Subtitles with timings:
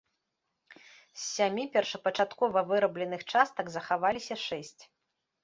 [0.75, 4.77] З сямі першапачаткова вырабленых частак захаваліся шэсць.